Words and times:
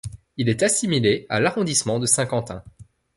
Il 0.37 0.49
est 0.49 0.63
assimilé 0.63 1.27
à 1.29 1.39
l'arrondissement 1.39 1.99
de 1.99 2.07
Saint-Quentin. 2.07 2.63